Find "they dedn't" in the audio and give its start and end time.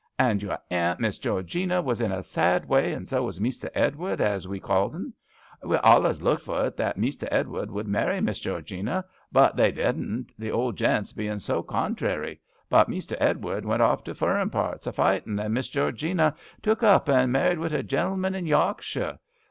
9.55-10.33